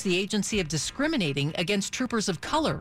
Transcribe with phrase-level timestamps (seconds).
[0.00, 2.80] the agency of discriminating against troopers of color.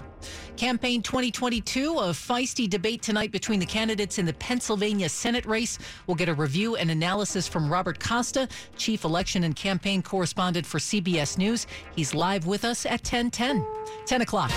[0.55, 5.77] Campaign 2022, a feisty debate tonight between the candidates in the Pennsylvania Senate race.
[6.08, 10.77] We'll get a review and analysis from Robert Costa, chief election and campaign correspondent for
[10.77, 11.68] CBS News.
[11.94, 13.66] He's live with us at 1010.
[14.05, 14.52] 10 o'clock.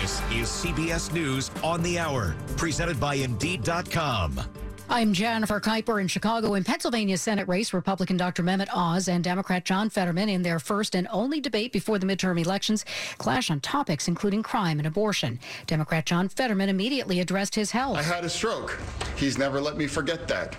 [0.00, 4.61] This is CBS News on the Hour, presented by Indeed.com.
[4.92, 6.52] I'm Jennifer Keiper in Chicago.
[6.52, 8.42] In Pennsylvania Senate race, Republican Dr.
[8.42, 12.38] Mehmet Oz and Democrat John Fetterman, in their first and only debate before the midterm
[12.38, 12.84] elections,
[13.16, 15.40] clash on topics including crime and abortion.
[15.66, 17.96] Democrat John Fetterman immediately addressed his health.
[17.96, 18.78] I had a stroke.
[19.16, 20.58] He's never let me forget that.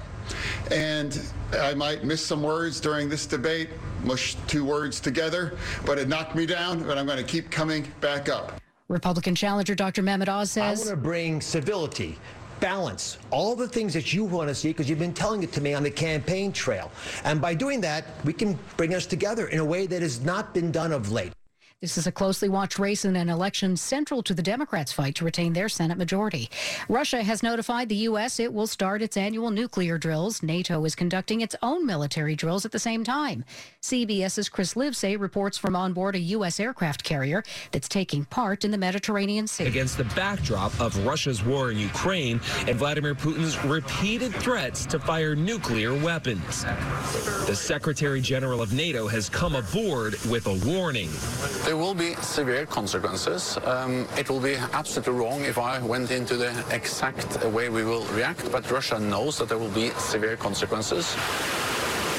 [0.72, 1.22] And
[1.62, 3.70] I might miss some words during this debate,
[4.04, 7.86] mush two words together, but it knocked me down, but I'm going to keep coming
[8.02, 8.60] back up.
[8.90, 10.02] Republican challenger Dr.
[10.02, 12.18] Mehmet Oz says I want to bring civility,
[12.64, 15.60] balance, all the things that you want to see because you've been telling it to
[15.60, 16.90] me on the campaign trail.
[17.26, 20.54] And by doing that, we can bring us together in a way that has not
[20.54, 21.34] been done of late.
[21.84, 25.26] This is a closely watched race in an election central to the Democrats' fight to
[25.26, 26.50] retain their Senate majority.
[26.88, 28.40] Russia has notified the U.S.
[28.40, 30.42] it will start its annual nuclear drills.
[30.42, 33.44] NATO is conducting its own military drills at the same time.
[33.82, 36.58] CBS's Chris Livesay reports from on board a U.S.
[36.58, 39.66] aircraft carrier that's taking part in the Mediterranean Sea.
[39.66, 45.36] Against the backdrop of Russia's war in Ukraine and Vladimir Putin's repeated threats to fire
[45.36, 46.64] nuclear weapons.
[47.46, 51.10] The Secretary General of NATO has come aboard with a warning.
[51.66, 53.58] There will be severe consequences.
[53.66, 58.06] Um, it will be absolutely wrong if I went into the exact way we will
[58.16, 61.14] react, but Russia knows that there will be severe consequences.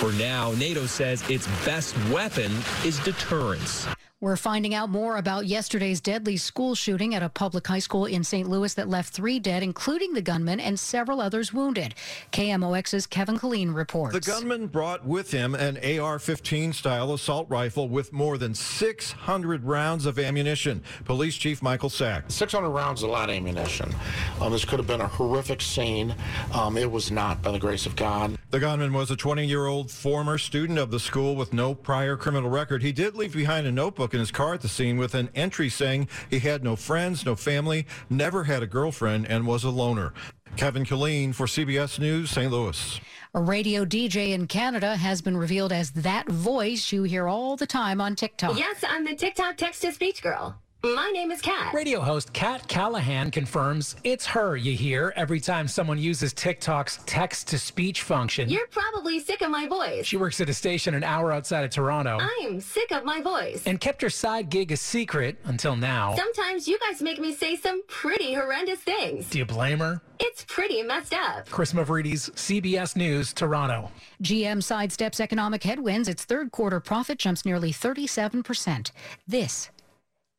[0.00, 2.52] For now, NATO says its best weapon
[2.84, 3.86] is deterrence.
[4.20, 8.22] We're finding out more about yesterday's deadly school shooting at a public high school in
[8.22, 8.48] St.
[8.48, 11.96] Louis that left three dead, including the gunman, and several others wounded.
[12.32, 14.14] KMOX's Kevin Killeen reports.
[14.14, 19.64] The gunman brought with him an AR 15 style assault rifle with more than 600
[19.64, 20.82] rounds of ammunition.
[21.04, 22.24] Police Chief Michael Sack.
[22.28, 23.92] 600 rounds is a lot of ammunition.
[24.40, 26.14] Um, this could have been a horrific scene.
[26.54, 28.38] Um, it was not, by the grace of God.
[28.50, 32.16] The gunman was a 20 year old former student of the school with no prior
[32.16, 32.82] criminal record.
[32.82, 35.68] He did leave behind a notebook in his car at the scene with an entry
[35.68, 40.14] saying he had no friends, no family, never had a girlfriend, and was a loner.
[40.56, 42.50] Kevin Killeen for CBS News, St.
[42.50, 43.00] Louis.
[43.34, 47.66] A radio DJ in Canada has been revealed as that voice you hear all the
[47.66, 48.56] time on TikTok.
[48.56, 50.56] Yes, I'm the TikTok text to speech girl.
[50.84, 51.72] My name is Kat.
[51.72, 57.48] Radio host Kat Callahan confirms it's her you hear every time someone uses TikTok's text
[57.48, 58.50] to speech function.
[58.50, 60.04] You're probably sick of my voice.
[60.04, 62.18] She works at a station an hour outside of Toronto.
[62.20, 63.62] I'm sick of my voice.
[63.64, 66.16] And kept her side gig a secret until now.
[66.16, 69.30] Sometimes you guys make me say some pretty horrendous things.
[69.30, 70.02] Do you blame her?
[70.20, 71.48] It's pretty messed up.
[71.48, 73.90] Chris Mavridis, CBS News, Toronto.
[74.22, 76.08] GM sidesteps economic headwinds.
[76.08, 78.90] Its third quarter profit jumps nearly 37%.
[79.26, 79.70] This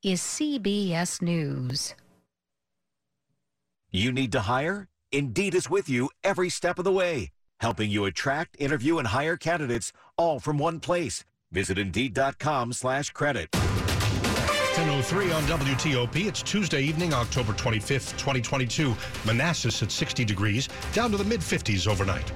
[0.06, 1.96] is CBS News.
[3.92, 4.88] You need to hire?
[5.12, 9.36] Indeed is with you every step of the way, helping you attract, interview, and hire
[9.36, 11.26] candidates all from one place.
[11.52, 13.50] Visit Indeed.com slash credit.
[14.76, 16.28] 10.03 on WTOP.
[16.28, 18.96] It's Tuesday evening, October 25th, 2022.
[19.26, 22.32] Manassas at 60 degrees, down to the mid-50s overnight.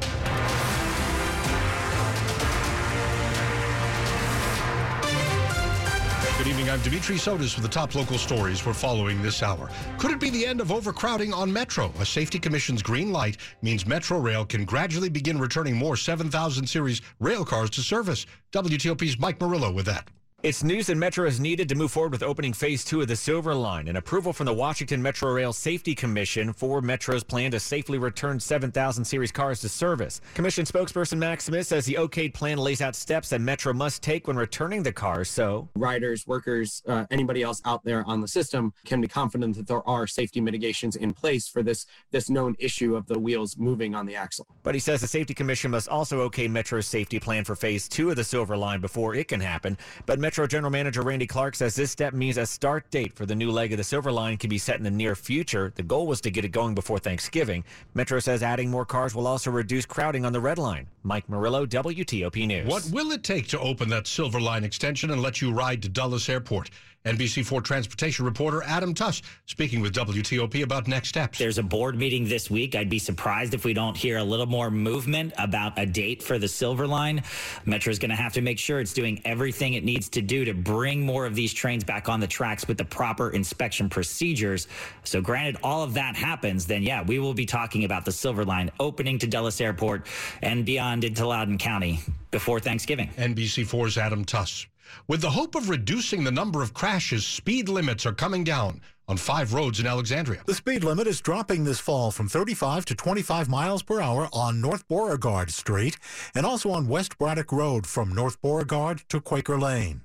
[6.70, 9.72] I'm Dimitri Sotis with the top local stories we're following this hour.
[9.98, 11.92] Could it be the end of overcrowding on Metro?
[12.00, 17.02] A safety commission's green light means Metro Rail can gradually begin returning more 7000 series
[17.20, 18.28] rail cars to service.
[18.52, 20.10] WTOP's Mike Murillo with that.
[20.42, 23.16] It's news that Metro is needed to move forward with opening phase two of the
[23.18, 23.90] Silver Line.
[23.90, 28.40] An approval from the Washington Metro Rail Safety Commission for Metro's plan to safely return
[28.40, 30.22] 7,000 series cars to service.
[30.36, 34.28] Commission spokesperson Max Smith says the okayed plan lays out steps that Metro must take
[34.28, 35.28] when returning the cars.
[35.30, 39.68] So riders, workers, uh, anybody else out there on the system can be confident that
[39.68, 43.94] there are safety mitigations in place for this this known issue of the wheels moving
[43.94, 44.48] on the axle.
[44.64, 48.10] But he says the Safety Commission must also okay Metro's safety plan for phase two
[48.10, 49.78] of the Silver Line before it can happen.
[50.06, 53.34] But Metro General Manager Randy Clark says this step means a start date for the
[53.34, 55.74] new leg of the Silver Line can be set in the near future.
[55.76, 57.64] The goal was to get it going before Thanksgiving.
[57.96, 60.88] Metro says adding more cars will also reduce crowding on the Red Line.
[61.02, 62.68] Mike Murillo, WTOP News.
[62.68, 65.90] What will it take to open that Silver Line extension and let you ride to
[65.90, 66.70] Dulles Airport?
[67.06, 71.40] NBC4 transportation reporter Adam Tuss speaking with WTOP about next steps.
[71.40, 72.76] There's a board meeting this week.
[72.76, 76.38] I'd be surprised if we don't hear a little more movement about a date for
[76.38, 77.24] the Silver Line.
[77.66, 80.44] Metro is going to have to make sure it's doing everything it needs to do
[80.44, 84.68] to bring more of these trains back on the tracks with the proper inspection procedures.
[85.06, 88.44] So, granted, all of that happens, then yeah, we will be talking about the Silver
[88.44, 90.06] Line opening to Dulles Airport
[90.42, 92.02] and beyond into Loudoun County
[92.32, 93.10] before Thanksgiving.
[93.18, 94.68] NBC4's Adam Tuss.
[95.08, 99.18] With the hope of reducing the number of crashes, speed limits are coming down on
[99.18, 100.44] five roads in Alexandria.
[100.46, 104.62] The speed limit is dropping this fall from 35 to 25 miles per hour on
[104.62, 105.98] North Beauregard Street
[106.36, 110.02] and also on West Braddock Road from North Beauregard to Quaker Lane.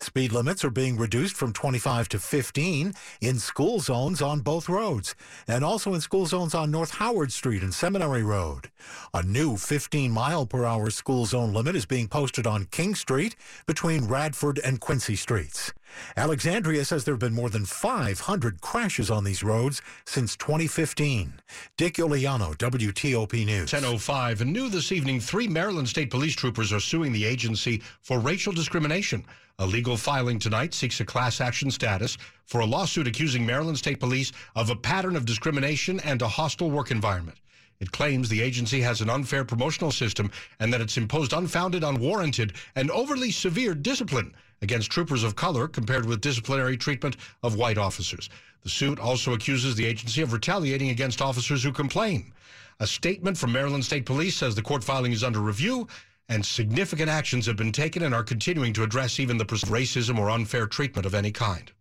[0.00, 5.14] Speed limits are being reduced from 25 to 15 in school zones on both roads
[5.46, 8.70] and also in school zones on North Howard Street and Seminary Road.
[9.14, 13.36] A new 15 mile per hour school zone limit is being posted on King Street
[13.66, 15.72] between Radford and Quincy Streets.
[16.16, 21.34] Alexandria says there have been more than 500 crashes on these roads since 2015.
[21.76, 23.70] Dick Iuliano, WTOP News.
[23.70, 28.18] 10.05 and new this evening, three Maryland State Police troopers are suing the agency for
[28.18, 29.24] racial discrimination.
[29.60, 33.98] A legal filing tonight seeks a class action status for a lawsuit accusing Maryland State
[33.98, 37.38] Police of a pattern of discrimination and a hostile work environment.
[37.80, 42.54] It claims the agency has an unfair promotional system and that it's imposed unfounded, unwarranted,
[42.74, 48.28] and overly severe discipline against troopers of color compared with disciplinary treatment of white officers.
[48.62, 52.32] The suit also accuses the agency of retaliating against officers who complain.
[52.80, 55.88] A statement from Maryland State Police says the court filing is under review
[56.28, 60.30] and significant actions have been taken and are continuing to address even the racism or
[60.30, 61.72] unfair treatment of any kind.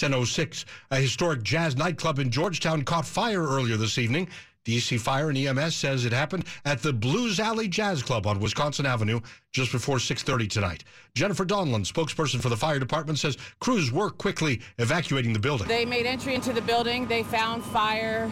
[0.00, 4.28] 1006, a historic jazz nightclub in Georgetown caught fire earlier this evening.
[4.68, 8.84] DC Fire and EMS says it happened at the Blues Alley Jazz Club on Wisconsin
[8.84, 9.18] Avenue
[9.50, 10.84] just before 6:30 tonight.
[11.14, 15.66] Jennifer Donlin, spokesperson for the fire department, says crews were quickly evacuating the building.
[15.68, 17.06] They made entry into the building.
[17.06, 18.30] They found fire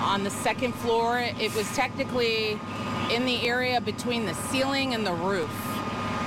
[0.00, 1.20] on the second floor.
[1.20, 2.58] It was technically
[3.12, 5.77] in the area between the ceiling and the roof.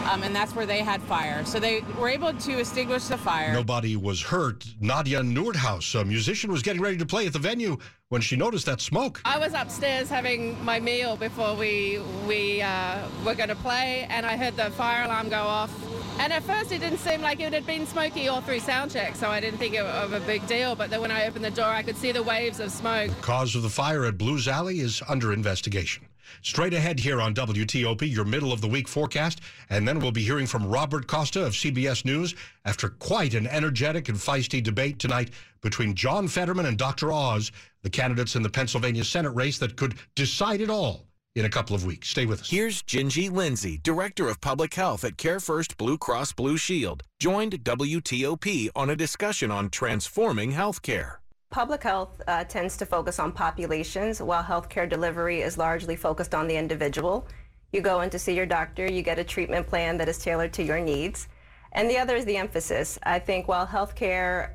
[0.09, 1.45] Um, and that's where they had fire.
[1.45, 3.53] So they were able to extinguish the fire.
[3.53, 4.65] Nobody was hurt.
[4.80, 7.77] Nadia Nordhaus, a musician, was getting ready to play at the venue
[8.09, 9.21] when she noticed that smoke.
[9.24, 14.25] I was upstairs having my meal before we we uh, were going to play, and
[14.25, 15.71] I heard the fire alarm go off.
[16.19, 19.15] And at first, it didn't seem like it had been smoky all through sound check,
[19.15, 20.75] so I didn't think it of a big deal.
[20.75, 23.09] But then when I opened the door, I could see the waves of smoke.
[23.09, 26.06] The cause of the fire at Blues Alley is under investigation.
[26.42, 30.24] Straight ahead here on WTOP, your middle of the week forecast, and then we'll be
[30.24, 32.36] hearing from Robert Costa of CBS News
[32.66, 35.31] after quite an energetic and feisty debate tonight
[35.62, 37.12] between John Fetterman and Dr.
[37.12, 37.51] Oz,
[37.83, 41.06] the candidates in the Pennsylvania Senate race that could decide it all
[41.36, 42.10] in a couple of weeks.
[42.10, 42.50] Stay with us.
[42.50, 47.63] Here's Gingy Lindsay, Director of Public Health at Care First Blue Cross Blue Shield, joined
[47.63, 51.20] WTOP on a discussion on transforming healthcare.
[51.51, 56.48] Public health uh, tends to focus on populations, while healthcare delivery is largely focused on
[56.48, 57.27] the individual.
[57.74, 60.53] You go in to see your doctor, you get a treatment plan that is tailored
[60.53, 61.27] to your needs.
[61.74, 62.98] And the other is the emphasis.
[63.03, 64.51] I think while healthcare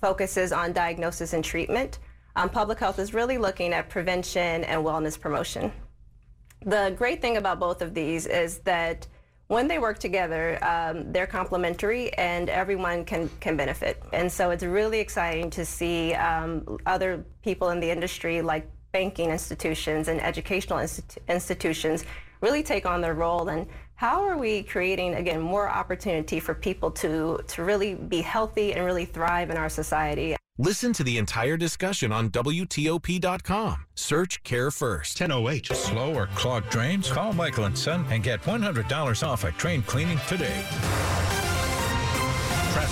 [0.00, 2.00] focuses on diagnosis and treatment,
[2.34, 5.70] um, public health is really looking at prevention and wellness promotion.
[6.64, 9.06] The great thing about both of these is that
[9.52, 14.02] when they work together, um, they're complementary and everyone can, can benefit.
[14.14, 19.28] And so it's really exciting to see um, other people in the industry like banking
[19.28, 22.06] institutions and educational institu- institutions
[22.40, 26.90] really take on their role and how are we creating again more opportunity for people
[26.90, 31.56] to to really be healthy and really thrive in our society Listen to the entire
[31.56, 33.86] discussion on WTOP.com.
[33.94, 35.18] Search Care First.
[35.18, 35.68] 1008.
[35.68, 37.10] Slow or clogged drains?
[37.10, 40.62] Call Michael and Son and get $100 off a drain cleaning today.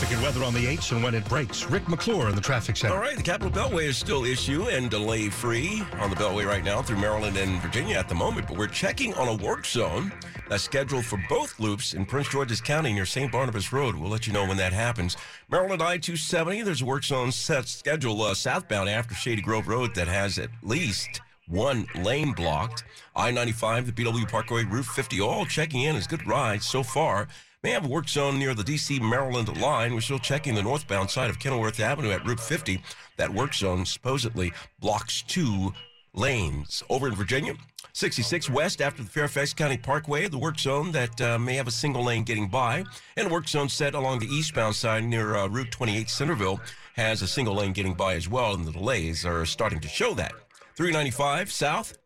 [0.00, 1.66] Traffic and weather on the 8s and when it breaks.
[1.66, 2.94] Rick McClure in the traffic center.
[2.94, 6.64] All right, the Capital Beltway is still issue and delay free on the Beltway right
[6.64, 10.10] now through Maryland and Virginia at the moment, but we're checking on a work zone
[10.48, 13.30] that's scheduled for both loops in Prince George's County near St.
[13.30, 13.94] Barnabas Road.
[13.94, 15.18] We'll let you know when that happens.
[15.50, 19.94] Maryland I 270, there's a work zone set scheduled uh, southbound after Shady Grove Road
[19.96, 22.84] that has at least one lane blocked.
[23.14, 27.28] I 95, the BW Parkway, Route 50, all checking in as good rides so far.
[27.62, 29.00] May have a work zone near the D.C.
[29.00, 29.92] Maryland line.
[29.92, 32.82] We're still checking the northbound side of Kenilworth Avenue at Route 50.
[33.18, 34.50] That work zone supposedly
[34.80, 35.74] blocks two
[36.14, 36.82] lanes.
[36.88, 37.52] Over in Virginia,
[37.92, 41.70] 66 west after the Fairfax County Parkway, the work zone that uh, may have a
[41.70, 42.82] single lane getting by,
[43.18, 46.62] and a work zone set along the eastbound side near uh, Route 28 Centreville
[46.94, 50.14] has a single lane getting by as well, and the delays are starting to show
[50.14, 50.32] that.
[50.76, 51.98] 395 south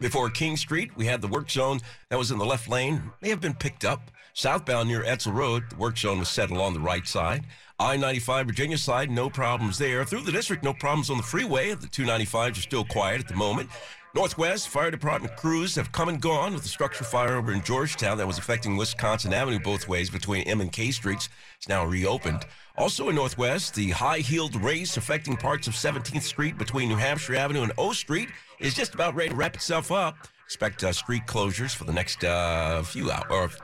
[0.00, 3.28] before King Street, we had the work zone that was in the left lane, may
[3.28, 6.80] have been picked up Southbound near Edsall Road, the work zone was set along the
[6.80, 7.44] right side.
[7.78, 10.04] I 95 Virginia side, no problems there.
[10.04, 11.74] Through the district, no problems on the freeway.
[11.74, 13.70] The 295s are still quiet at the moment.
[14.14, 18.18] Northwest Fire Department crews have come and gone with the structure fire over in Georgetown
[18.18, 21.28] that was affecting Wisconsin Avenue both ways between M and K streets.
[21.56, 22.44] It's now reopened.
[22.76, 27.62] Also in Northwest, the high-heeled race affecting parts of 17th Street between New Hampshire Avenue
[27.62, 30.16] and O Street is just about ready to wrap itself up.
[30.44, 33.56] Expect uh, street closures for the next uh, few hours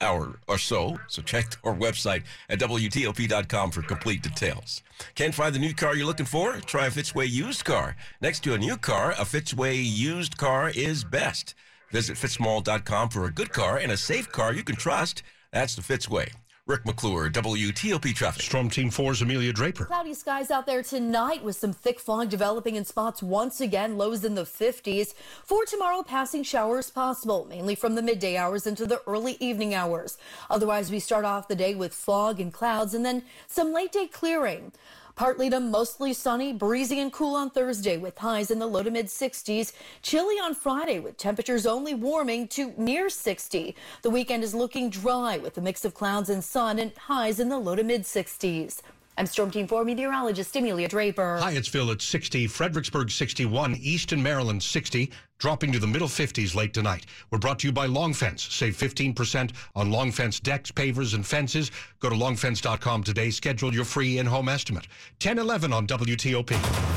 [0.00, 0.98] hour or so.
[1.08, 4.82] So check our website at WTOP.com for complete details.
[5.14, 6.56] Can't find the new car you're looking for?
[6.60, 7.96] Try a Fitzway used car.
[8.20, 11.54] Next to a new car, a Fitzway used car is best.
[11.90, 15.22] Visit fitzmall.com for a good car and a safe car you can trust.
[15.52, 16.32] That's the Fitzway.
[16.66, 18.40] Rick McClure, WTOP Traffic.
[18.40, 19.84] Storm Team 4's Amelia Draper.
[19.84, 24.24] Cloudy skies out there tonight with some thick fog developing in spots once again, lows
[24.24, 25.12] in the 50s.
[25.44, 30.16] For tomorrow, passing showers possible, mainly from the midday hours into the early evening hours.
[30.48, 34.06] Otherwise, we start off the day with fog and clouds and then some late day
[34.06, 34.72] clearing.
[35.16, 38.90] Partly to mostly sunny, breezy and cool on Thursday with highs in the low to
[38.90, 39.72] mid 60s.
[40.02, 43.76] Chilly on Friday with temperatures only warming to near 60.
[44.02, 47.48] The weekend is looking dry with a mix of clouds and sun and highs in
[47.48, 48.80] the low to mid 60s.
[49.16, 51.38] I'm Storm Team 4 meteorologist Amelia Draper.
[51.40, 57.06] Hyattsville at 60, Fredericksburg 61, Easton, Maryland 60, dropping to the middle 50s late tonight.
[57.30, 58.42] We're brought to you by Long Fence.
[58.42, 61.70] Save 15% on Long Fence decks, pavers, and fences.
[62.00, 63.30] Go to longfence.com today.
[63.30, 64.88] Schedule your free in-home estimate.
[65.22, 66.93] 1011 on WTOP.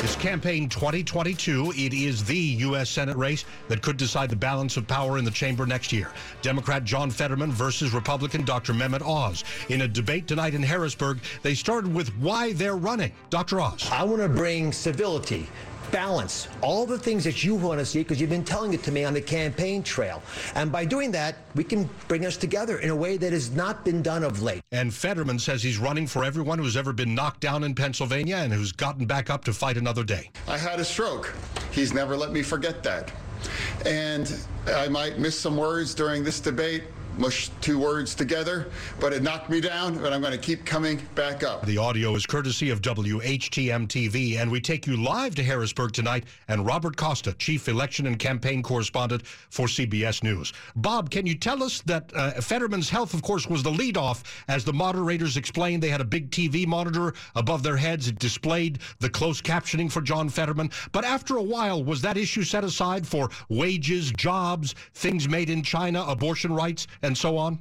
[0.00, 1.72] It's campaign 2022.
[1.76, 2.88] It is the U.S.
[2.88, 6.12] Senate race that could decide the balance of power in the chamber next year.
[6.40, 8.72] Democrat John Fetterman versus Republican Dr.
[8.72, 9.42] Mehmet Oz.
[9.70, 13.10] In a debate tonight in Harrisburg, they started with why they're running.
[13.28, 13.60] Dr.
[13.60, 13.88] Oz.
[13.90, 15.48] I want to bring civility,
[15.90, 18.92] balance, all the things that you want to see because you've been telling it to
[18.92, 20.22] me on the campaign trail.
[20.54, 23.84] And by doing that, we can bring us together in a way that has not
[23.84, 24.62] been done of late.
[24.72, 28.52] And Fetterman says he's running for everyone who's ever been knocked down in Pennsylvania and
[28.52, 30.30] who's gotten back up to fight another day.
[30.46, 31.34] I had a stroke.
[31.70, 33.12] He's never let me forget that.
[33.86, 34.34] And
[34.66, 36.84] I might miss some words during this debate
[37.18, 38.68] mush two words together,
[39.00, 41.66] but it knocked me down, but I'm going to keep coming back up.
[41.66, 46.24] The audio is courtesy of WHTM TV, and we take you live to Harrisburg tonight
[46.46, 50.52] and Robert Costa, Chief Election and Campaign Correspondent for CBS News.
[50.76, 54.22] Bob, can you tell us that uh, Fetterman's health, of course, was the leadoff?
[54.48, 58.08] As the moderators explained, they had a big TV monitor above their heads.
[58.08, 60.70] It displayed the closed captioning for John Fetterman.
[60.92, 65.62] But after a while, was that issue set aside for wages, jobs, things made in
[65.62, 67.58] China, abortion rights, and so on?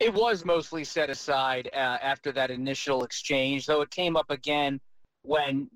[0.00, 4.80] It was mostly set aside uh, after that initial exchange, though it came up again
[5.22, 5.68] when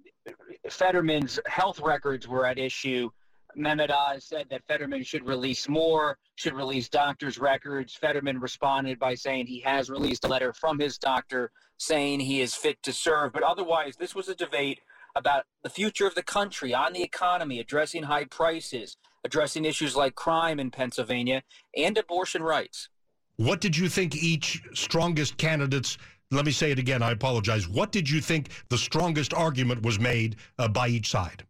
[0.69, 3.11] Fetterman's health records were at issue.
[3.57, 7.95] Mehmet Oz said that Fetterman should release more, should release doctors' records.
[7.95, 12.55] Fetterman responded by saying he has released a letter from his doctor saying he is
[12.55, 13.33] fit to serve.
[13.33, 14.81] But otherwise, this was a debate
[15.17, 20.15] about the future of the country, on the economy, addressing high prices, addressing issues like
[20.15, 21.43] crime in Pennsylvania
[21.77, 22.89] and abortion rights.
[23.37, 25.99] What did you think each strongest candidates?
[26.31, 27.03] Let me say it again.
[27.03, 27.69] I apologize.
[27.69, 31.45] What did you think the strongest argument was made uh, by each side?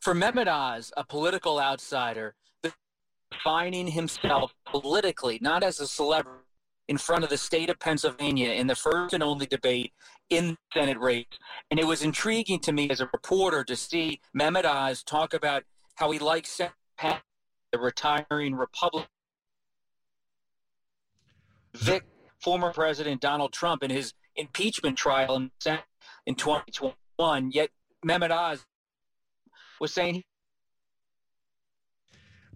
[0.00, 2.34] For Mehmet Oz, a political outsider,
[3.32, 6.44] defining himself politically, not as a celebrity,
[6.88, 9.92] in front of the state of Pennsylvania in the first and only debate
[10.30, 11.26] in the Senate race.
[11.70, 15.64] And it was intriguing to me as a reporter to see Mehmet Oz talk about
[15.98, 19.08] how he likes the retiring Republican.
[21.74, 22.04] Vic,
[22.40, 25.50] former President Donald Trump in his impeachment trial in,
[26.24, 27.50] in 2021.
[27.50, 27.70] Yet
[28.06, 28.64] Mehmet Oz
[29.80, 30.22] was saying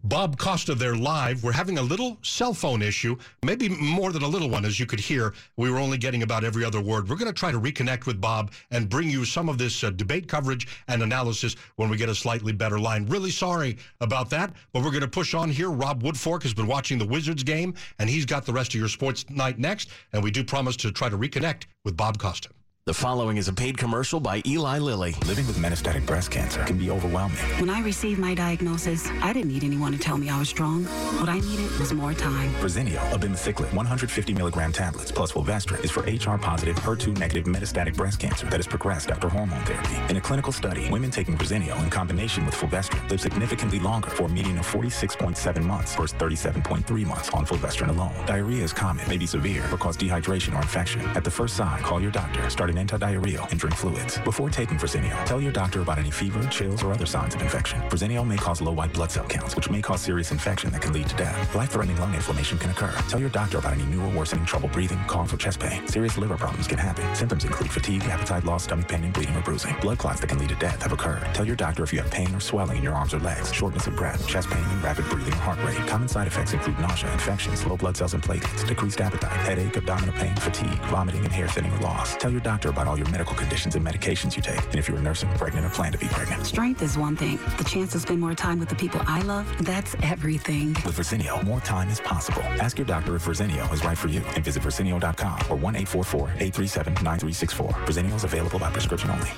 [0.05, 1.45] Bob Costa there live.
[1.45, 4.85] We're having a little cell phone issue, maybe more than a little one, as you
[4.85, 5.33] could hear.
[5.57, 7.09] We were only getting about every other word.
[7.09, 9.91] We're going to try to reconnect with Bob and bring you some of this uh,
[9.91, 13.07] debate coverage and analysis when we get a slightly better line.
[13.07, 15.71] Really sorry about that, but we're going to push on here.
[15.71, 18.89] Rob Woodfork has been watching the Wizards game, and he's got the rest of your
[18.89, 19.91] sports night next.
[20.13, 22.49] And we do promise to try to reconnect with Bob Costa.
[22.85, 25.15] The following is a paid commercial by Eli Lilly.
[25.29, 27.37] Living with metastatic breast cancer can be overwhelming.
[27.61, 30.83] When I received my diagnosis, I didn't need anyone to tell me I was strong.
[31.21, 32.53] What I needed was more time.
[32.55, 38.19] Verzenio, abemaciclib, 150 milligram tablets plus fulvestrant is for HR positive, HER2 negative metastatic breast
[38.19, 39.95] cancer that has progressed after hormone therapy.
[40.11, 44.25] In a clinical study, women taking Verzenio in combination with fulvestrant live significantly longer for
[44.25, 48.27] a median of 46.7 months versus 37.3 months on fulvestrant alone.
[48.27, 51.03] Diarrhea is common, may be severe, or cause dehydration or infection.
[51.15, 52.51] At the first sign, call your doctor.
[52.51, 54.19] Start an antidiarrheal, and drink fluids.
[54.21, 57.81] Before taking Verzenio, tell your doctor about any fever, chills, or other signs of infection.
[57.83, 60.93] Verzenio may cause low white blood cell counts, which may cause serious infection that can
[60.93, 61.55] lead to death.
[61.55, 62.93] Life-threatening lung inflammation can occur.
[63.09, 65.87] Tell your doctor about any new or worsening trouble breathing, cough, or chest pain.
[65.87, 67.15] Serious liver problems can happen.
[67.15, 69.75] Symptoms include fatigue, appetite loss, stomach pain, and bleeding or bruising.
[69.81, 71.23] Blood clots that can lead to death have occurred.
[71.35, 73.87] Tell your doctor if you have pain or swelling in your arms or legs, shortness
[73.87, 75.87] of breath, chest pain, and rapid breathing or heart rate.
[75.89, 80.15] Common side effects include nausea, infections, low blood cells and platelets, decreased appetite, headache, abdominal
[80.15, 82.17] pain, fatigue, vomiting, and hair thinning or loss.
[82.17, 84.99] Tell your doctor about all your medical conditions and medications you take, and if you're
[84.99, 86.47] a nursing, pregnant, or plan to be pregnant.
[86.47, 87.39] Strength is one thing.
[87.59, 90.69] The chance to spend more time with the people I love, that's everything.
[90.85, 92.43] With Verzenio, more time is possible.
[92.61, 97.73] Ask your doctor if Verzenio is right for you and visit Verzenio.com or 1-844-837-9364.
[97.87, 99.31] Verzenio is available by prescription only.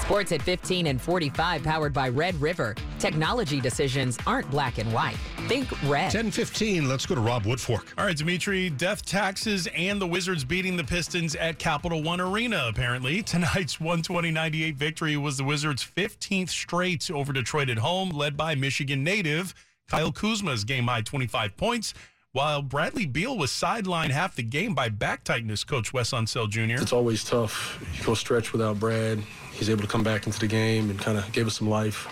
[0.00, 2.74] Sports at 15 and 45 powered by Red River.
[2.98, 5.16] Technology decisions aren't black and white.
[5.46, 6.10] Think red.
[6.10, 7.92] 10-15, let's go to Rob Woodfork.
[7.98, 12.64] All right, Dimitri, death taxes and the Wizards beating the Pistons at Capital One Arena,
[12.68, 13.22] apparently.
[13.24, 19.04] Tonight's 120-98 victory was the Wizards' 15th straight over Detroit at home, led by Michigan
[19.04, 19.54] native
[19.88, 21.92] Kyle Kuzma's game-high 25 points,
[22.32, 26.82] while Bradley Beal was sidelined half the game by back tightness, Coach Wes Unseld Jr.
[26.82, 27.78] It's always tough.
[27.96, 29.22] You go stretch without Brad.
[29.52, 32.08] He's able to come back into the game and kind of gave us some life.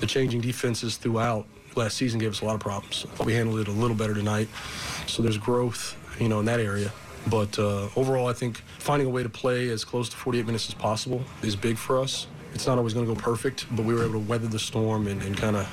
[0.00, 1.46] The changing defenses throughout
[1.76, 3.06] last season gave us a lot of problems.
[3.24, 4.48] We handled it a little better tonight.
[5.06, 6.92] So there's growth, you know, in that area.
[7.28, 10.68] But uh, overall, I think finding a way to play as close to 48 minutes
[10.68, 12.26] as possible is big for us.
[12.54, 15.06] It's not always going to go perfect, but we were able to weather the storm
[15.06, 15.68] and, and kind of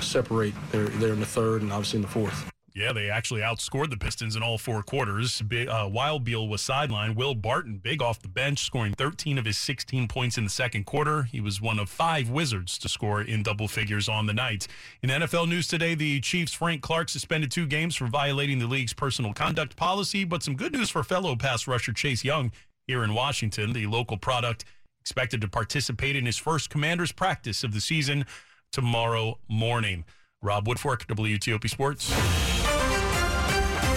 [0.00, 2.50] separate there, there in the third and obviously in the fourth.
[2.76, 5.40] Yeah, they actually outscored the Pistons in all four quarters.
[5.40, 9.46] Big, uh, while Beal was sidelined, Will Barton, big off the bench, scoring 13 of
[9.46, 11.22] his 16 points in the second quarter.
[11.22, 14.68] He was one of five Wizards to score in double figures on the night.
[15.02, 18.92] In NFL news today, the Chiefs' Frank Clark suspended two games for violating the league's
[18.92, 22.52] personal conduct policy, but some good news for fellow pass rusher Chase Young
[22.86, 23.72] here in Washington.
[23.72, 24.66] The local product
[25.00, 28.26] expected to participate in his first commander's practice of the season
[28.70, 30.04] tomorrow morning.
[30.42, 32.12] Rob Woodfork, WTOP Sports.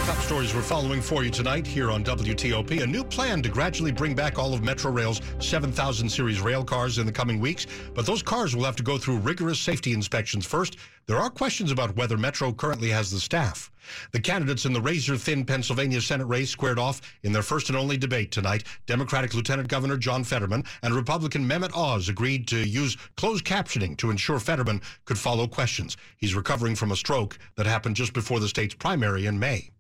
[0.06, 2.82] Top stories we're following for you tonight here on WTOP.
[2.82, 6.98] A new plan to gradually bring back all of Metro Rail's 7000 series rail cars
[6.98, 10.46] in the coming weeks, but those cars will have to go through rigorous safety inspections
[10.46, 10.78] first.
[11.06, 13.72] There are questions about whether Metro currently has the staff.
[14.12, 17.98] The candidates in the razor-thin Pennsylvania Senate race squared off in their first and only
[17.98, 18.64] debate tonight.
[18.86, 24.12] Democratic Lieutenant Governor John Fetterman and Republican Mehmet Oz agreed to use closed captioning to
[24.12, 25.98] ensure Fetterman could follow questions.
[26.18, 29.72] He's recovering from a stroke that happened just before the state's primary in May.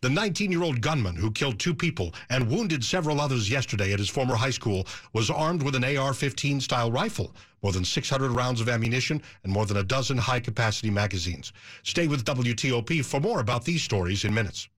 [0.00, 4.34] The 19-year-old gunman who killed two people and wounded several others yesterday at his former
[4.34, 9.22] high school was armed with an AR-15 style rifle, more than 600 rounds of ammunition,
[9.44, 11.52] and more than a dozen high-capacity magazines.
[11.82, 14.68] Stay with WTOP for more about these stories in minutes.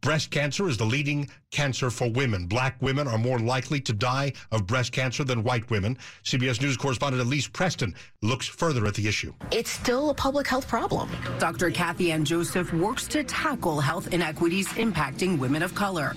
[0.00, 2.46] Breast cancer is the leading cancer for women.
[2.46, 5.96] Black women are more likely to die of breast cancer than white women.
[6.24, 9.32] CBS News correspondent Elise Preston looks further at the issue.
[9.50, 11.10] It's still a public health problem.
[11.38, 11.70] Dr.
[11.70, 16.14] Kathy Ann Joseph works to tackle health inequities impacting women of color.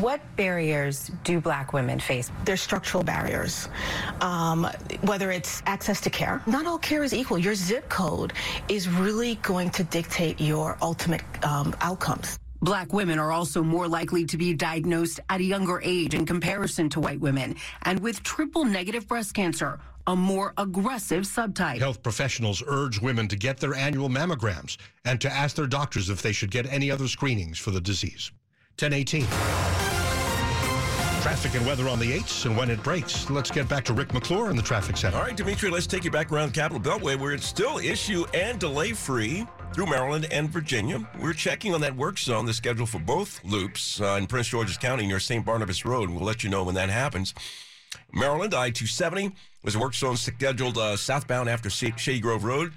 [0.00, 2.30] What barriers do black women face?
[2.44, 3.68] There's structural barriers,
[4.20, 4.64] um,
[5.02, 6.42] whether it's access to care.
[6.46, 7.38] Not all care is equal.
[7.38, 8.32] Your zip code
[8.68, 12.38] is really going to dictate your ultimate um, outcomes.
[12.64, 16.88] Black women are also more likely to be diagnosed at a younger age in comparison
[16.88, 17.54] to white women.
[17.82, 21.78] And with triple negative breast cancer, a more aggressive subtype.
[21.78, 26.22] Health professionals urge women to get their annual mammograms and to ask their doctors if
[26.22, 28.32] they should get any other screenings for the disease.
[28.80, 29.26] 1018.
[31.20, 33.28] Traffic and weather on the 8s and when it breaks.
[33.28, 35.18] Let's get back to Rick McClure in the traffic center.
[35.18, 38.58] All right, Dimitri, let's take you back around Capital Beltway where it's still issue and
[38.58, 41.04] delay free through Maryland and Virginia.
[41.20, 44.78] We're checking on that work zone, the schedule for both loops uh, in Prince George's
[44.78, 45.44] County near St.
[45.44, 46.10] Barnabas Road.
[46.10, 47.34] We'll let you know when that happens.
[48.12, 49.32] Maryland, I 270
[49.64, 52.72] was a work zone scheduled uh, southbound after Shady Grove Road.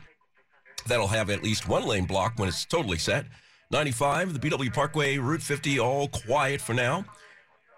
[0.87, 3.25] That'll have at least one lane block when it's totally set.
[3.69, 7.05] 95, the BW Parkway, Route 50, all quiet for now.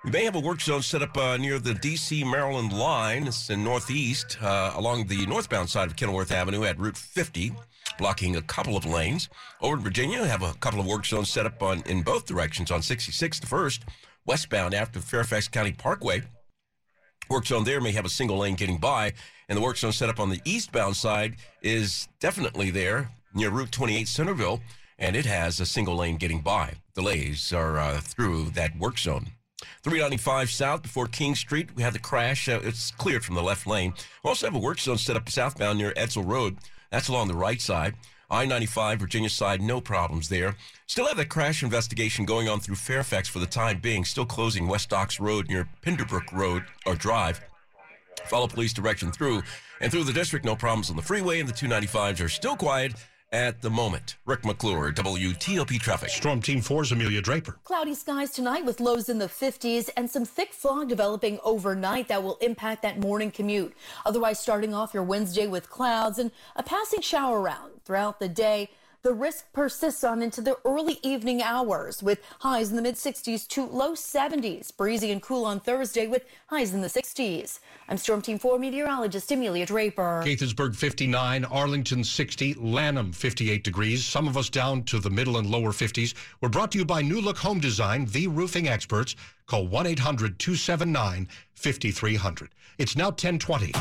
[0.06, 2.24] We may have a work zone set up uh, near the D.C.
[2.24, 3.28] Maryland line.
[3.28, 7.52] It's in northeast uh, along the northbound side of Kenilworth Avenue at Route 50,
[7.98, 9.30] blocking a couple of lanes.
[9.62, 12.72] Over in Virginia, have a couple of work zones set up on in both directions
[12.72, 13.84] on 66, the first,
[14.26, 16.22] westbound after Fairfax County Parkway.
[17.30, 19.14] Work zone there may have a single lane getting by,
[19.48, 23.72] and the work zone set up on the eastbound side is definitely there near Route
[23.72, 24.62] 28 Centreville,
[24.98, 26.74] and it has a single lane getting by.
[26.96, 29.28] Delays are uh, through that work zone.
[29.84, 31.70] 395 south before King Street.
[31.76, 32.50] We have the crash.
[32.50, 33.94] Uh, it's cleared from the left lane.
[34.24, 36.58] We also have a work zone set up southbound near Edsall Road.
[36.92, 37.96] That's along the right side.
[38.32, 40.56] I 95, Virginia side, no problems there.
[40.86, 44.68] Still have that crash investigation going on through Fairfax for the time being, still closing
[44.68, 47.42] West Docks Road near Penderbrook Road or Drive.
[48.26, 49.42] Follow police direction through.
[49.82, 52.94] And through the district, no problems on the freeway, and the 295s are still quiet
[53.32, 54.18] at the moment.
[54.26, 56.10] Rick McClure, WTOP Traffic.
[56.10, 57.58] Storm Team 4's Amelia Draper.
[57.64, 62.24] Cloudy skies tonight with lows in the 50s and some thick fog developing overnight that
[62.24, 63.76] will impact that morning commute.
[64.06, 68.70] Otherwise, starting off your Wednesday with clouds and a passing shower around throughout the day.
[69.02, 73.48] The risk persists on into the early evening hours with highs in the mid 60s
[73.48, 74.76] to low 70s.
[74.76, 77.60] Breezy and cool on Thursday with highs in the 60s.
[77.88, 80.22] I'm Storm Team 4 meteorologist Amelia Draper.
[80.26, 84.04] Gaithersburg 59, Arlington 60, Lanham 58 degrees.
[84.04, 86.14] Some of us down to the middle and lower 50s.
[86.42, 89.16] We're brought to you by New Look Home Design, the roofing experts.
[89.48, 92.50] Call 1 800 279 5300.
[92.78, 93.72] It's now 1020.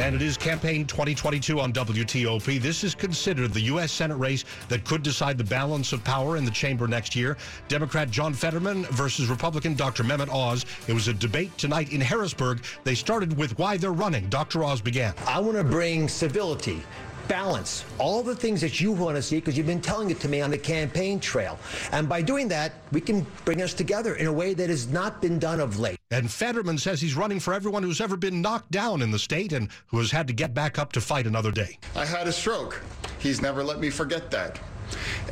[0.00, 2.60] And it is campaign 2022 on WTOP.
[2.60, 3.90] This is considered the U.S.
[3.90, 7.36] Senate race that could decide the balance of power in the chamber next year.
[7.66, 10.04] Democrat John Fetterman versus Republican Dr.
[10.04, 10.64] Mehmet Oz.
[10.86, 12.62] It was a debate tonight in Harrisburg.
[12.84, 14.28] They started with why they're running.
[14.28, 14.62] Dr.
[14.62, 15.14] Oz began.
[15.26, 16.80] I want to bring civility,
[17.26, 20.28] balance, all the things that you want to see because you've been telling it to
[20.28, 21.58] me on the campaign trail.
[21.90, 25.20] And by doing that, we can bring us together in a way that has not
[25.20, 25.97] been done of late.
[26.10, 29.52] And Fetterman says he's running for everyone who's ever been knocked down in the state
[29.52, 31.78] and who has had to get back up to fight another day.
[31.94, 32.80] I had a stroke.
[33.18, 34.58] He's never let me forget that.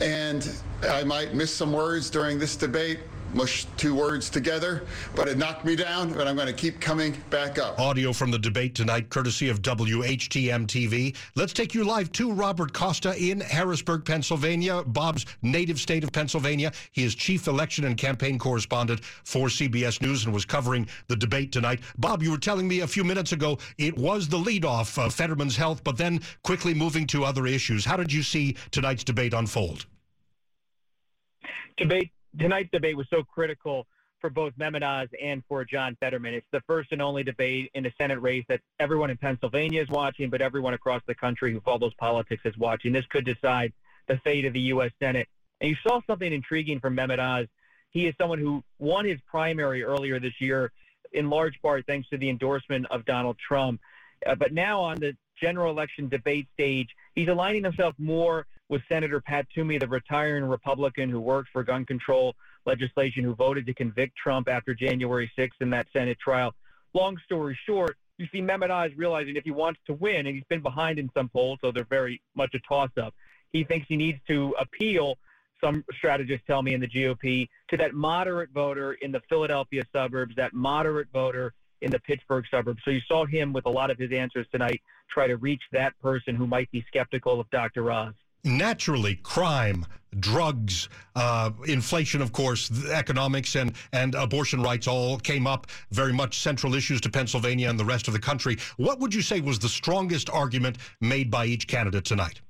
[0.03, 0.47] And
[0.91, 3.01] I might miss some words during this debate,
[3.37, 7.15] mush two words together, but it knocked me down, but I'm going to keep coming
[7.29, 7.79] back up.
[7.79, 11.15] Audio from the debate tonight, courtesy of WHTM TV.
[11.35, 16.73] Let's take you live to Robert Costa in Harrisburg, Pennsylvania, Bob's native state of Pennsylvania.
[16.93, 21.53] He is chief election and campaign correspondent for CBS News and was covering the debate
[21.53, 21.81] tonight.
[21.99, 25.57] Bob, you were telling me a few minutes ago it was the leadoff of Fetterman's
[25.57, 27.85] health, but then quickly moving to other issues.
[27.85, 29.85] How did you see tonight's debate unfold?
[31.77, 33.87] Debate tonight's debate was so critical
[34.21, 36.35] for both Mehmet Oz and for John Fetterman.
[36.35, 39.89] It's the first and only debate in a Senate race that everyone in Pennsylvania is
[39.89, 42.93] watching, but everyone across the country who follows politics is watching.
[42.93, 43.73] This could decide
[44.09, 44.91] the fate of the U.S.
[45.01, 45.29] Senate.
[45.61, 47.47] And you saw something intriguing from Mehmet Oz.
[47.91, 50.73] He is someone who won his primary earlier this year,
[51.13, 53.81] in large part thanks to the endorsement of Donald Trump.
[54.27, 59.21] Uh, but now on the general election debate stage, he's aligning himself more with Senator
[59.21, 64.17] Pat Toomey, the retiring Republican who worked for gun control legislation, who voted to convict
[64.17, 66.55] Trump after January 6th in that Senate trial.
[66.95, 70.45] Long story short, you see Mehmet Oz realizing if he wants to win, and he's
[70.49, 73.15] been behind in some polls, so they're very much a toss-up,
[73.53, 75.17] he thinks he needs to appeal,
[75.63, 80.35] some strategists tell me in the GOP, to that moderate voter in the Philadelphia suburbs,
[80.37, 81.53] that moderate voter
[81.83, 82.81] in the Pittsburgh suburbs.
[82.85, 85.99] So you saw him with a lot of his answers tonight try to reach that
[86.01, 87.91] person who might be skeptical of Dr.
[87.93, 89.85] Oz naturally crime,
[90.21, 96.39] drugs, uh, inflation, of course, economics and, and abortion rights all came up very much
[96.39, 98.57] central issues to Pennsylvania and the rest of the country.
[98.77, 102.41] What would you say was the strongest argument made by each candidate tonight?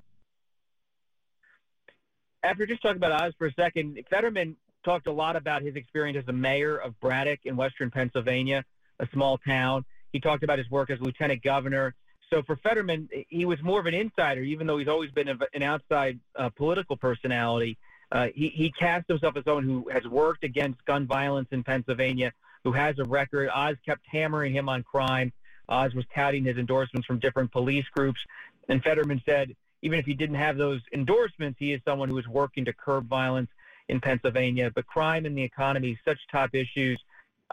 [2.42, 6.16] After just talking about Oz for a second, Fetterman talked a lot about his experience
[6.16, 8.64] as a mayor of Braddock in western Pennsylvania,
[9.00, 9.84] a small town.
[10.12, 11.94] He talked about his work as lieutenant governor
[12.30, 15.62] so for Fetterman, he was more of an insider, even though he's always been an
[15.62, 17.78] outside uh, political personality.
[18.10, 22.32] Uh, he, he cast himself as someone who has worked against gun violence in Pennsylvania,
[22.64, 23.48] who has a record.
[23.54, 25.32] Oz kept hammering him on crime.
[25.68, 28.20] Oz was touting his endorsements from different police groups.
[28.68, 32.26] And Fetterman said, even if he didn't have those endorsements, he is someone who is
[32.26, 33.50] working to curb violence
[33.88, 34.70] in Pennsylvania.
[34.74, 37.00] But crime and the economy, such top issues.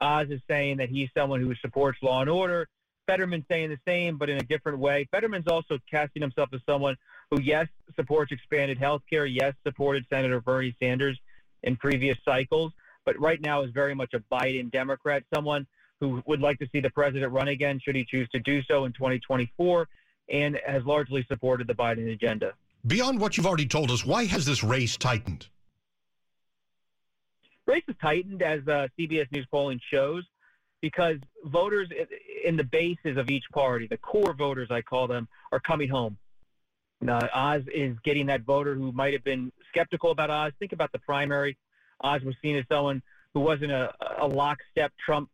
[0.02, 2.68] Oz is saying that he's someone who supports law and order,
[3.08, 5.08] Fetterman saying the same, but in a different way.
[5.12, 6.96] Fetterman's also casting himself as someone
[7.30, 11.20] who, yes, supports expanded health care, yes, supported Senator Bernie Sanders
[11.64, 12.72] in previous cycles,
[13.06, 15.66] but right now is very much a Biden Democrat, someone
[16.00, 18.86] who would like to see the president run again should he choose to do so
[18.86, 19.88] in 2024,
[20.30, 22.54] and has largely supported the Biden agenda.
[22.86, 25.48] Beyond what you've already told us, why has this race tightened?
[27.66, 30.26] Race has tightened as uh, CBS News polling shows
[30.82, 31.88] because voters
[32.44, 36.18] in the bases of each party, the core voters, I call them, are coming home.
[37.08, 40.54] Uh, Oz is getting that voter who might have been skeptical about Oz.
[40.60, 41.58] Think about the primary.
[42.02, 43.02] Oz was seen as someone
[43.34, 45.30] who wasn't a, a lockstep Trump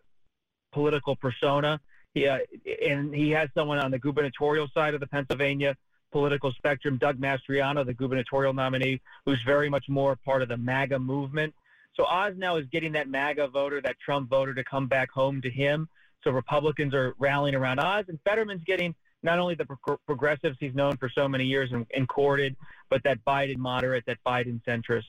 [0.71, 1.79] political persona.
[2.13, 2.39] He, uh,
[2.83, 5.75] and he has someone on the gubernatorial side of the Pennsylvania
[6.11, 10.97] political spectrum, Doug Mastriano, the gubernatorial nominee, who's very much more part of the MAGA
[10.97, 11.53] movement.
[11.95, 15.41] So Oz now is getting that MAGA voter, that Trump voter, to come back home
[15.41, 15.87] to him.
[16.23, 20.75] So Republicans are rallying around Oz, and Fetterman's getting not only the pro- progressives he's
[20.75, 22.55] known for so many years and, and courted,
[22.89, 25.03] but that Biden moderate, that Biden centrist.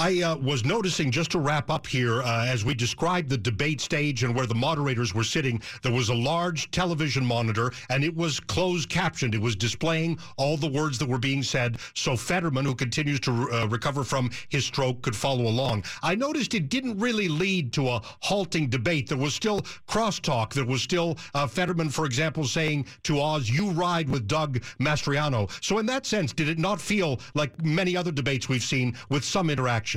[0.00, 3.82] I uh, was noticing, just to wrap up here, uh, as we described the debate
[3.82, 8.16] stage and where the moderators were sitting, there was a large television monitor and it
[8.16, 9.34] was closed captioned.
[9.34, 13.50] It was displaying all the words that were being said so Fetterman, who continues to
[13.52, 15.84] uh, recover from his stroke, could follow along.
[16.02, 19.06] I noticed it didn't really lead to a halting debate.
[19.06, 20.54] There was still crosstalk.
[20.54, 25.50] There was still uh, Fetterman, for example, saying to Oz, you ride with Doug Mastriano.
[25.62, 29.24] So, in that sense, did it not feel like many other debates we've seen with
[29.24, 29.89] some interaction?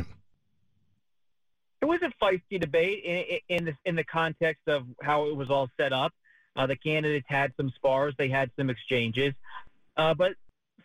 [1.82, 5.50] It was a feisty debate in, in the in the context of how it was
[5.50, 6.14] all set up.
[6.56, 9.34] Uh, the candidates had some spars, they had some exchanges,
[9.98, 10.34] uh, but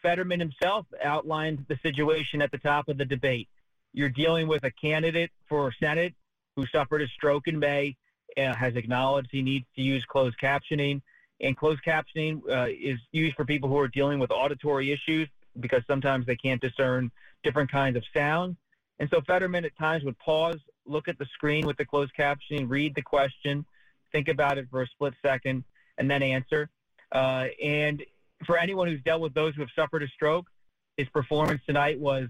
[0.03, 3.49] Fetterman himself outlined the situation at the top of the debate.
[3.93, 6.15] You're dealing with a candidate for Senate
[6.57, 7.97] who suffered a stroke in May,
[8.37, 11.03] uh, has acknowledged he needs to use closed captioning,
[11.41, 15.29] and closed captioning uh, is used for people who are dealing with auditory issues
[15.61, 17.11] because sometimes they can't discern
[17.45, 18.57] different kinds of sound.
[18.99, 22.69] And so Fetterman at times would pause, look at the screen with the closed captioning,
[22.69, 23.65] read the question,
[24.13, 25.65] think about it for a split second,
[25.99, 26.69] and then answer.
[27.13, 28.03] Uh, and
[28.45, 30.47] for anyone who's dealt with those who have suffered a stroke,
[30.97, 32.29] his performance tonight was,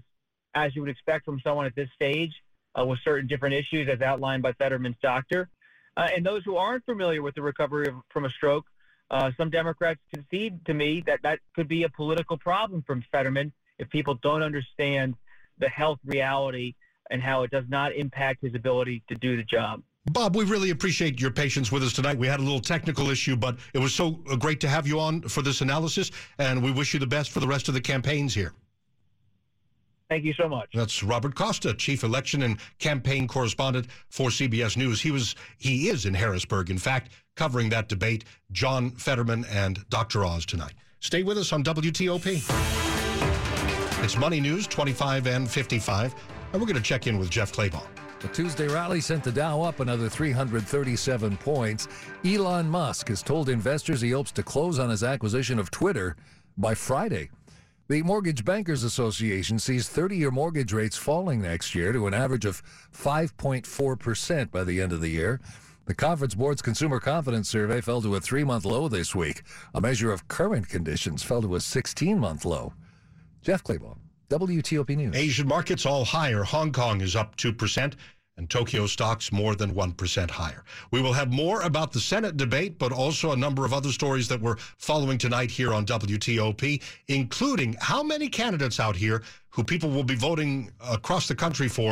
[0.53, 2.33] as you would expect from someone at this stage,
[2.79, 5.49] uh, with certain different issues as outlined by Fetterman's doctor.
[5.97, 8.65] Uh, and those who aren't familiar with the recovery of, from a stroke,
[9.11, 13.51] uh, some Democrats concede to me that that could be a political problem from Fetterman
[13.79, 15.15] if people don't understand
[15.59, 16.73] the health reality
[17.09, 19.81] and how it does not impact his ability to do the job.
[20.11, 22.17] Bob, we really appreciate your patience with us tonight.
[22.17, 24.99] We had a little technical issue, but it was so uh, great to have you
[24.99, 27.81] on for this analysis, and we wish you the best for the rest of the
[27.81, 28.53] campaigns here.
[30.09, 30.69] Thank you so much.
[30.73, 34.99] That's Robert Costa, chief election and campaign correspondent for CBS News.
[34.99, 38.25] He was he is in Harrisburg, in fact, covering that debate.
[38.51, 40.25] John Fetterman and Dr.
[40.25, 40.73] Oz tonight.
[40.99, 42.98] Stay with us on WTOP.
[44.01, 46.15] It's Money News 25 and 55,
[46.51, 47.85] and we're going to check in with Jeff Clabaugh.
[48.21, 51.87] The Tuesday rally sent the Dow up another 337 points.
[52.25, 56.15] Elon Musk has told investors he hopes to close on his acquisition of Twitter
[56.57, 57.29] by Friday.
[57.89, 62.45] The Mortgage Bankers Association sees 30 year mortgage rates falling next year to an average
[62.45, 65.41] of 5.4% by the end of the year.
[65.85, 69.43] The Conference Board's Consumer Confidence Survey fell to a three month low this week.
[69.73, 72.73] A measure of current conditions fell to a 16 month low.
[73.41, 73.97] Jeff Clabaugh,
[74.29, 75.15] WTOP News.
[75.15, 76.43] Asian markets all higher.
[76.43, 77.93] Hong Kong is up 2%.
[78.37, 80.63] And Tokyo stocks more than 1% higher.
[80.91, 84.29] We will have more about the Senate debate, but also a number of other stories
[84.29, 89.89] that we're following tonight here on WTOP, including how many candidates out here who people
[89.89, 91.81] will be voting across the country for